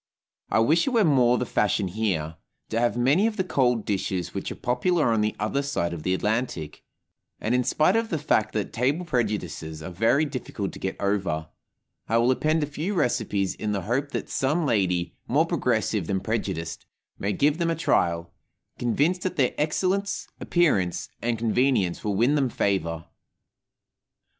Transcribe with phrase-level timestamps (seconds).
[0.49, 2.37] I wish it were more the fashion here
[2.69, 6.15] to have many of the cold dishes which are popular on the other side the
[6.15, 6.83] Atlantic;
[7.39, 11.49] and, in spite of the fact that table prejudices are very difficult to get over,
[12.09, 16.19] I will append a few recipes in the hope that some lady, more progressive than
[16.19, 16.87] prejudiced,
[17.19, 18.33] may give them a trial,
[18.79, 23.05] convinced that their excellence, appearance, and convenience will win them favor.